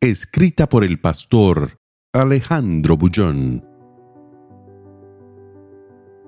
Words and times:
Escrita 0.00 0.68
por 0.68 0.84
el 0.84 1.00
pastor 1.00 1.80
Alejandro 2.12 2.96
Bullón. 2.96 3.66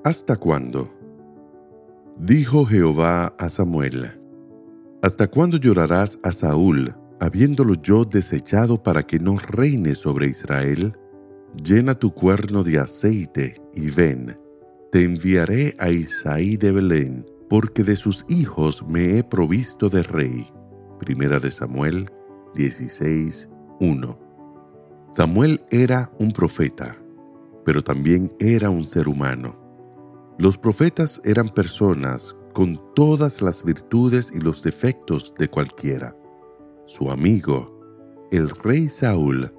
¿Hasta 0.03 0.35
cuándo? 0.35 0.93
Dijo 2.19 2.67
Jehová 2.67 3.33
a 3.39 3.49
Samuel. 3.49 4.21
¿Hasta 5.03 5.29
cuándo 5.29 5.57
llorarás 5.57 6.19
a 6.25 6.33
Saúl, 6.33 6.97
habiéndolo 7.21 7.75
yo 7.81 8.05
desechado 8.05 8.83
para 8.83 9.05
que 9.05 9.21
no 9.21 9.39
reine 9.39 9.95
sobre 9.95 10.27
Israel? 10.27 10.99
Llena 11.65 11.95
tu 11.95 12.13
cuerno 12.13 12.65
de 12.65 12.81
aceite 12.81 13.63
y 13.73 13.89
ven. 13.91 14.37
Te 14.91 15.05
enviaré 15.05 15.77
a 15.79 15.91
Isaí 15.91 16.57
de 16.57 16.73
Belén, 16.73 17.25
porque 17.49 17.85
de 17.85 17.95
sus 17.95 18.27
hijos 18.29 18.85
me 18.89 19.17
he 19.17 19.23
provisto 19.23 19.89
de 19.89 20.03
rey. 20.03 20.49
Primera 20.99 21.39
de 21.39 21.53
Samuel 21.53 22.11
16, 22.57 23.49
1. 23.81 24.19
Samuel 25.11 25.65
era 25.71 26.13
un 26.19 26.33
profeta, 26.33 26.97
pero 27.65 27.83
también 27.83 28.33
era 28.39 28.71
un 28.71 28.85
ser 28.85 29.09
humano. 29.09 29.57
Los 30.39 30.59
profetas 30.59 31.21
eran 31.25 31.49
personas 31.49 32.37
con 32.53 32.81
todas 32.95 33.43
las 33.43 33.65
virtudes 33.65 34.33
y 34.35 34.41
los 34.41 34.63
defectos 34.63 35.35
de 35.39 35.49
cualquiera. 35.49 36.15
Su 36.87 37.11
amigo, 37.11 37.81
el 38.31 38.51
rey 38.51 38.89
Saúl, 38.89 39.53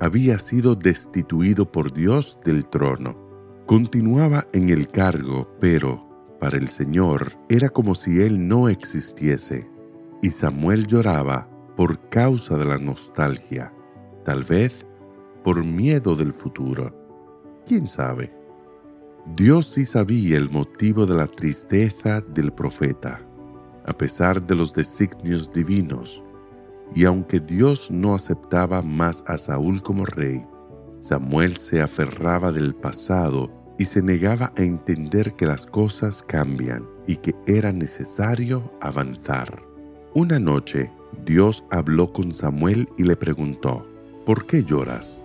había 0.00 0.38
sido 0.38 0.74
destituido 0.74 1.70
por 1.70 1.92
Dios 1.92 2.38
del 2.44 2.68
trono. 2.68 3.16
Continuaba 3.66 4.46
en 4.52 4.68
el 4.68 4.88
cargo, 4.88 5.48
pero 5.60 6.36
para 6.40 6.58
el 6.58 6.68
Señor 6.68 7.38
era 7.48 7.68
como 7.68 7.94
si 7.94 8.20
él 8.20 8.48
no 8.48 8.68
existiese. 8.68 9.68
Y 10.20 10.30
Samuel 10.30 10.86
lloraba 10.86 11.48
por 11.76 12.08
causa 12.08 12.56
de 12.56 12.64
la 12.64 12.78
nostalgia, 12.78 13.72
tal 14.24 14.42
vez 14.44 14.86
por 15.42 15.64
miedo 15.64 16.14
del 16.14 16.32
futuro. 16.32 16.94
¿Quién 17.66 17.88
sabe? 17.88 18.32
Dios 19.36 19.68
sí 19.68 19.84
sabía 19.84 20.36
el 20.36 20.50
motivo 20.50 21.06
de 21.06 21.14
la 21.14 21.26
tristeza 21.26 22.20
del 22.20 22.52
profeta, 22.52 23.20
a 23.86 23.92
pesar 23.92 24.44
de 24.44 24.54
los 24.54 24.74
designios 24.74 25.52
divinos, 25.52 26.22
y 26.94 27.04
aunque 27.04 27.40
Dios 27.40 27.90
no 27.90 28.14
aceptaba 28.14 28.82
más 28.82 29.24
a 29.26 29.38
Saúl 29.38 29.82
como 29.82 30.04
rey, 30.04 30.44
Samuel 30.98 31.56
se 31.56 31.80
aferraba 31.80 32.52
del 32.52 32.74
pasado 32.74 33.50
y 33.78 33.84
se 33.84 34.02
negaba 34.02 34.52
a 34.56 34.62
entender 34.62 35.34
que 35.34 35.46
las 35.46 35.66
cosas 35.66 36.22
cambian 36.22 36.86
y 37.06 37.16
que 37.16 37.34
era 37.46 37.72
necesario 37.72 38.72
avanzar. 38.80 39.62
Una 40.14 40.38
noche, 40.38 40.92
Dios 41.24 41.64
habló 41.70 42.12
con 42.12 42.32
Samuel 42.32 42.88
y 42.98 43.04
le 43.04 43.14
preguntó, 43.14 43.86
¿por 44.26 44.44
qué 44.46 44.64
lloras? 44.64 45.20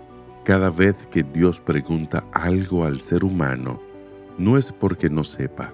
Cada 0.46 0.70
vez 0.70 1.08
que 1.08 1.24
Dios 1.24 1.60
pregunta 1.60 2.24
algo 2.34 2.86
al 2.86 3.02
ser 3.02 3.24
humano, 3.24 3.82
no 4.38 4.58
es 4.58 4.72
porque 4.72 5.10
no 5.10 5.24
sepa, 5.24 5.74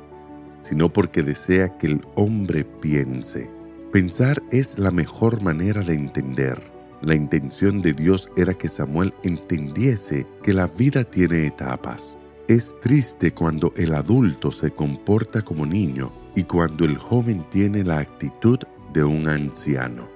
sino 0.61 0.91
porque 0.91 1.23
desea 1.23 1.77
que 1.77 1.87
el 1.87 2.01
hombre 2.15 2.63
piense. 2.63 3.49
Pensar 3.91 4.41
es 4.49 4.79
la 4.79 4.91
mejor 4.91 5.41
manera 5.41 5.83
de 5.83 5.95
entender. 5.95 6.57
La 7.01 7.15
intención 7.15 7.81
de 7.81 7.91
Dios 7.91 8.31
era 8.37 8.53
que 8.53 8.69
Samuel 8.69 9.13
entendiese 9.23 10.25
que 10.41 10.53
la 10.53 10.67
vida 10.67 11.03
tiene 11.03 11.45
etapas. 11.47 12.17
Es 12.47 12.73
triste 12.81 13.33
cuando 13.33 13.73
el 13.75 13.93
adulto 13.93 14.51
se 14.51 14.71
comporta 14.71 15.41
como 15.41 15.65
niño 15.65 16.13
y 16.35 16.43
cuando 16.43 16.85
el 16.85 16.97
joven 16.97 17.45
tiene 17.49 17.83
la 17.83 17.99
actitud 17.99 18.59
de 18.93 19.03
un 19.03 19.27
anciano. 19.27 20.07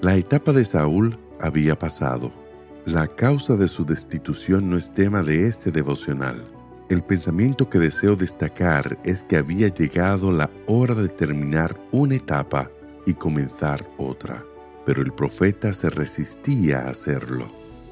La 0.00 0.16
etapa 0.16 0.52
de 0.52 0.64
Saúl 0.64 1.16
había 1.40 1.78
pasado. 1.78 2.32
La 2.84 3.06
causa 3.06 3.56
de 3.56 3.68
su 3.68 3.84
destitución 3.84 4.68
no 4.70 4.76
es 4.76 4.92
tema 4.92 5.22
de 5.22 5.46
este 5.46 5.70
devocional. 5.70 6.44
El 6.88 7.02
pensamiento 7.02 7.68
que 7.68 7.78
deseo 7.78 8.16
destacar 8.16 8.98
es 9.04 9.22
que 9.22 9.36
había 9.36 9.68
llegado 9.68 10.32
la 10.32 10.50
hora 10.66 10.94
de 10.94 11.08
terminar 11.08 11.80
una 11.92 12.16
etapa 12.16 12.70
y 13.06 13.14
comenzar 13.14 13.88
otra, 13.98 14.44
pero 14.84 15.02
el 15.02 15.12
profeta 15.12 15.72
se 15.72 15.90
resistía 15.90 16.80
a 16.80 16.90
hacerlo. 16.90 17.46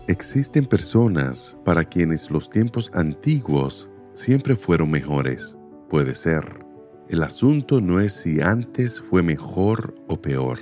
Existen 0.08 0.66
personas 0.66 1.56
para 1.64 1.84
quienes 1.84 2.30
los 2.30 2.50
tiempos 2.50 2.90
antiguos 2.94 3.88
siempre 4.12 4.56
fueron 4.56 4.90
mejores. 4.90 5.56
Puede 5.88 6.14
ser. 6.14 6.69
El 7.10 7.24
asunto 7.24 7.80
no 7.80 7.98
es 7.98 8.12
si 8.12 8.40
antes 8.40 9.00
fue 9.00 9.20
mejor 9.20 9.96
o 10.06 10.22
peor. 10.22 10.60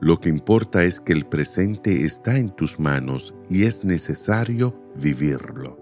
Lo 0.00 0.18
que 0.18 0.30
importa 0.30 0.82
es 0.82 0.98
que 0.98 1.12
el 1.12 1.26
presente 1.26 2.06
está 2.06 2.38
en 2.38 2.56
tus 2.56 2.80
manos 2.80 3.34
y 3.50 3.64
es 3.64 3.84
necesario 3.84 4.74
vivirlo. 4.96 5.78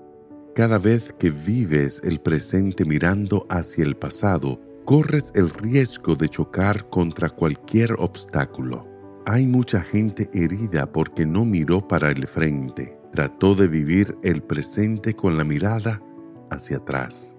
Cada 0.56 0.80
vez 0.80 1.14
que 1.20 1.30
vives 1.30 2.02
el 2.02 2.20
presente 2.20 2.84
mirando 2.84 3.46
hacia 3.48 3.84
el 3.84 3.96
pasado, 3.96 4.60
corres 4.84 5.30
el 5.36 5.50
riesgo 5.50 6.16
de 6.16 6.28
chocar 6.28 6.90
contra 6.90 7.30
cualquier 7.30 7.92
obstáculo. 7.92 8.88
Hay 9.24 9.46
mucha 9.46 9.82
gente 9.82 10.28
herida 10.34 10.90
porque 10.90 11.26
no 11.26 11.44
miró 11.44 11.86
para 11.86 12.10
el 12.10 12.26
frente, 12.26 12.98
trató 13.12 13.54
de 13.54 13.68
vivir 13.68 14.18
el 14.24 14.42
presente 14.42 15.14
con 15.14 15.36
la 15.36 15.44
mirada 15.44 16.02
hacia 16.50 16.78
atrás. 16.78 17.37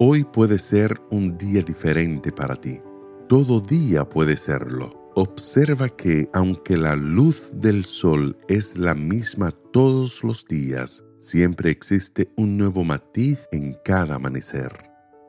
Hoy 0.00 0.24
puede 0.24 0.58
ser 0.58 1.00
un 1.12 1.38
día 1.38 1.62
diferente 1.62 2.32
para 2.32 2.56
ti. 2.56 2.80
Todo 3.28 3.60
día 3.60 4.04
puede 4.08 4.36
serlo. 4.36 4.90
Observa 5.14 5.88
que 5.88 6.28
aunque 6.32 6.76
la 6.76 6.96
luz 6.96 7.52
del 7.54 7.84
sol 7.84 8.36
es 8.48 8.76
la 8.76 8.94
misma 8.94 9.52
todos 9.72 10.24
los 10.24 10.46
días, 10.48 11.04
siempre 11.20 11.70
existe 11.70 12.28
un 12.36 12.56
nuevo 12.56 12.82
matiz 12.82 13.46
en 13.52 13.78
cada 13.84 14.16
amanecer. 14.16 14.72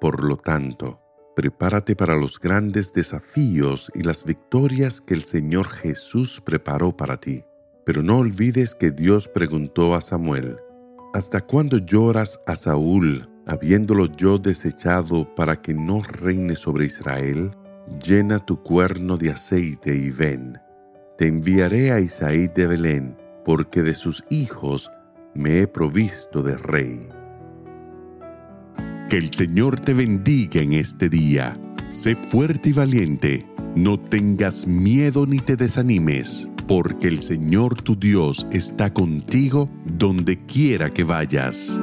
Por 0.01 0.23
lo 0.23 0.35
tanto, 0.35 0.99
prepárate 1.35 1.95
para 1.95 2.15
los 2.15 2.39
grandes 2.39 2.91
desafíos 2.91 3.91
y 3.93 4.01
las 4.01 4.25
victorias 4.25 4.99
que 4.99 5.13
el 5.13 5.25
Señor 5.25 5.67
Jesús 5.67 6.41
preparó 6.43 6.97
para 6.97 7.17
ti. 7.17 7.43
Pero 7.85 8.01
no 8.01 8.17
olvides 8.17 8.73
que 8.73 8.89
Dios 8.89 9.27
preguntó 9.27 9.93
a 9.93 10.01
Samuel, 10.01 10.57
¿Hasta 11.13 11.39
cuándo 11.39 11.77
lloras 11.77 12.41
a 12.47 12.55
Saúl, 12.55 13.29
habiéndolo 13.47 14.07
yo 14.07 14.37
desechado 14.37 15.33
para 15.35 15.61
que 15.61 15.73
no 15.73 16.01
reine 16.01 16.55
sobre 16.55 16.85
Israel? 16.85 17.51
llena 18.03 18.39
tu 18.39 18.61
cuerno 18.61 19.17
de 19.17 19.31
aceite 19.31 19.95
y 19.95 20.09
ven. 20.09 20.59
Te 21.17 21.27
enviaré 21.27 21.91
a 21.91 21.99
Isaí 21.99 22.47
de 22.47 22.67
Belén, 22.67 23.15
porque 23.45 23.83
de 23.83 23.95
sus 23.95 24.23
hijos 24.29 24.91
me 25.33 25.61
he 25.61 25.67
provisto 25.67 26.41
de 26.41 26.57
rey. 26.57 27.07
Que 29.09 29.17
el 29.17 29.33
Señor 29.33 29.79
te 29.79 29.93
bendiga 29.93 30.61
en 30.61 30.73
este 30.73 31.09
día. 31.09 31.57
Sé 31.87 32.15
fuerte 32.15 32.69
y 32.69 32.73
valiente. 32.73 33.45
No 33.75 33.99
tengas 33.99 34.65
miedo 34.65 35.25
ni 35.27 35.37
te 35.37 35.55
desanimes, 35.55 36.49
porque 36.67 37.07
el 37.07 37.21
Señor 37.21 37.81
tu 37.81 37.95
Dios 37.95 38.47
está 38.51 38.91
contigo 38.91 39.69
donde 39.85 40.43
quiera 40.45 40.89
que 40.89 41.03
vayas. 41.03 41.79